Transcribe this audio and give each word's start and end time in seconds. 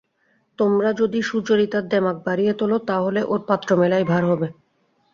তোমরা 0.59 0.89
যদি 0.93 1.19
সুচরিতার 1.21 1.85
দেমাক 1.87 2.17
বাড়িয়ে 2.25 2.53
তোল 2.53 2.71
তা 2.87 2.95
হলে 2.99 3.21
ওর 3.23 3.41
পাত্র 3.47 3.69
মেলাই 3.77 4.03
ভার 4.03 4.23
হবে। 4.25 4.47